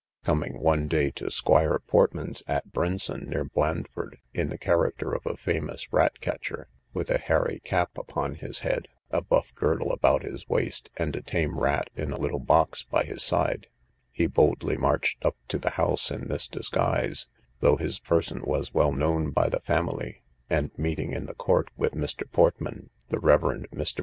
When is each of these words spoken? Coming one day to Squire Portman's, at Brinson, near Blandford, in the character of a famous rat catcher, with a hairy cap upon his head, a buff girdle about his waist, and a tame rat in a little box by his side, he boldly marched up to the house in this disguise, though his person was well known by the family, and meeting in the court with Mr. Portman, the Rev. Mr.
Coming 0.23 0.59
one 0.59 0.87
day 0.87 1.11
to 1.11 1.29
Squire 1.29 1.77
Portman's, 1.77 2.41
at 2.47 2.71
Brinson, 2.71 3.27
near 3.29 3.43
Blandford, 3.45 4.17
in 4.33 4.49
the 4.49 4.57
character 4.57 5.13
of 5.13 5.27
a 5.27 5.37
famous 5.37 5.93
rat 5.93 6.19
catcher, 6.19 6.69
with 6.91 7.11
a 7.11 7.19
hairy 7.19 7.61
cap 7.63 7.95
upon 7.99 8.33
his 8.33 8.61
head, 8.61 8.87
a 9.11 9.21
buff 9.21 9.53
girdle 9.53 9.91
about 9.91 10.23
his 10.23 10.49
waist, 10.49 10.89
and 10.97 11.15
a 11.15 11.21
tame 11.21 11.59
rat 11.59 11.91
in 11.95 12.11
a 12.11 12.17
little 12.17 12.39
box 12.39 12.81
by 12.81 13.03
his 13.03 13.21
side, 13.21 13.67
he 14.11 14.25
boldly 14.25 14.75
marched 14.75 15.23
up 15.23 15.35
to 15.49 15.59
the 15.59 15.69
house 15.77 16.09
in 16.09 16.29
this 16.29 16.47
disguise, 16.47 17.27
though 17.59 17.77
his 17.77 17.99
person 17.99 18.41
was 18.41 18.73
well 18.73 18.91
known 18.93 19.29
by 19.29 19.47
the 19.49 19.59
family, 19.61 20.23
and 20.49 20.71
meeting 20.79 21.11
in 21.11 21.27
the 21.27 21.35
court 21.35 21.69
with 21.77 21.93
Mr. 21.93 22.23
Portman, 22.31 22.89
the 23.09 23.19
Rev. 23.19 23.41
Mr. 23.41 23.99